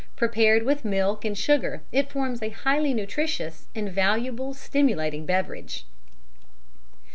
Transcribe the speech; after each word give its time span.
Prepared 0.15 0.63
with 0.63 0.83
milk 0.83 1.23
and 1.25 1.37
sugar 1.37 1.83
it 1.91 2.11
forms 2.11 2.41
a 2.41 2.49
highly 2.49 2.91
nutritious 2.91 3.67
and 3.75 3.87
valuable 3.91 4.51
stimulating 4.55 5.27
beverage." 5.27 5.85